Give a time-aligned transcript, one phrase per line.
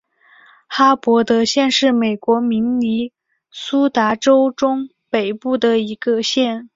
[0.67, 3.13] 哈伯德县是美国明尼
[3.51, 6.69] 苏达州中北部的一个县。